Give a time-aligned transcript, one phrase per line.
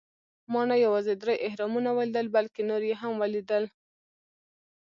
[0.51, 3.63] ما نه یوازې درې اهرامونه ولیدل، بلکې نور یې هم ولېدل.